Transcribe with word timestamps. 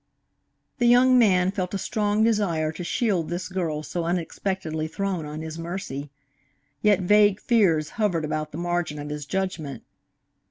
The 0.79 0.87
young 0.87 1.19
man 1.19 1.51
felt 1.51 1.75
a 1.75 1.77
strong 1.77 2.23
desire 2.23 2.71
to 2.71 2.83
shield 2.83 3.29
this 3.29 3.47
girl 3.47 3.83
so 3.83 4.05
unexpectedly 4.05 4.87
thrown 4.87 5.27
on 5.27 5.41
his 5.41 5.59
mercy. 5.59 6.09
Yet 6.81 7.01
vague 7.01 7.39
fears 7.39 7.89
hovered 8.01 8.25
about 8.25 8.51
the 8.51 8.57
margin 8.57 8.97
of 8.97 9.09
his 9.09 9.27
judgment. 9.27 9.83